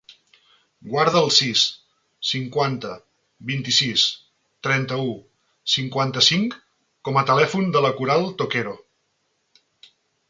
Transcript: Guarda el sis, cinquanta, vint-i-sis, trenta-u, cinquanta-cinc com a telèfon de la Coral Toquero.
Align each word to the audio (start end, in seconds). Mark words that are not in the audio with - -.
Guarda 0.91 1.19
el 1.25 1.27
sis, 1.39 1.65
cinquanta, 2.29 2.93
vint-i-sis, 3.51 4.05
trenta-u, 4.69 5.11
cinquanta-cinc 5.75 6.57
com 7.09 7.21
a 7.21 7.25
telèfon 7.33 7.71
de 7.77 7.85
la 7.89 7.93
Coral 8.01 8.27
Toquero. 8.43 8.75